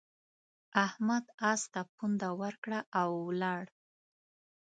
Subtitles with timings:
[0.85, 3.61] احمد اس ته پونده ورکړه او ولاړ.